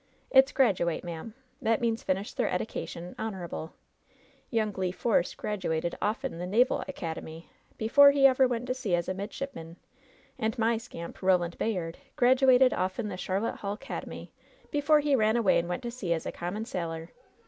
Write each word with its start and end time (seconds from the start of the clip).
"It's 0.31 0.51
graduate, 0.51 1.03
ma'am. 1.03 1.35
That 1.61 1.79
means 1.79 2.01
finish 2.01 2.33
their 2.33 2.51
edi 2.51 2.65
cation, 2.65 3.13
honorable. 3.19 3.73
Yoimg 4.51 4.75
Le 4.75 4.91
Force 4.91 5.35
graduated 5.35 5.95
offen 6.01 6.39
the 6.39 6.47
Naval 6.47 6.83
'Cademy 6.95 7.51
before 7.77 8.09
he 8.09 8.25
ever 8.25 8.47
went 8.47 8.65
to 8.65 8.73
sea 8.73 8.95
as 8.95 9.07
a 9.07 9.13
mid 9.13 9.31
shipman, 9.31 9.77
and 10.39 10.57
my 10.57 10.79
scamp, 10.79 11.21
Roland 11.21 11.55
Bayard, 11.59 11.99
graduated 12.15 12.73
offen 12.73 13.09
the 13.09 13.15
Charlotte 13.15 13.57
Hall 13.57 13.77
'Cademy 13.77 14.31
before 14.71 15.01
he 15.01 15.15
ran 15.15 15.37
away 15.37 15.59
and 15.59 15.69
went 15.69 15.83
to 15.83 15.91
sea 15.91 16.13
as 16.13 16.25
a 16.25 16.31
common 16.31 16.65
sailor. 16.65 17.11